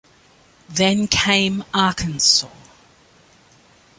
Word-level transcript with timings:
Then 0.67 1.05
came 1.07 1.63
Arkansas. 1.75 2.49